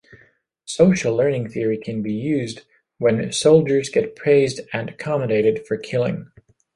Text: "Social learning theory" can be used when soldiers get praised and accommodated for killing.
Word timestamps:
"Social 0.65 1.15
learning 1.15 1.49
theory" 1.49 1.77
can 1.77 2.01
be 2.01 2.11
used 2.11 2.63
when 2.97 3.31
soldiers 3.31 3.89
get 3.89 4.15
praised 4.15 4.61
and 4.73 4.89
accommodated 4.89 5.67
for 5.67 5.77
killing. 5.77 6.31